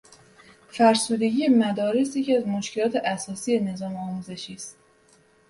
[0.67, 4.77] فرسودگی مدارس یکی از مشکلات اساسی نظام آموزشی است